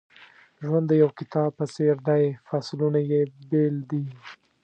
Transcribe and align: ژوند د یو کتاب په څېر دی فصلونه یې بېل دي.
ژوند 0.63 0.85
د 0.89 0.93
یو 1.01 1.09
کتاب 1.19 1.49
په 1.59 1.65
څېر 1.75 1.95
دی 2.07 2.23
فصلونه 2.47 2.99
یې 3.11 3.21
بېل 3.49 3.75
دي. 3.89 4.03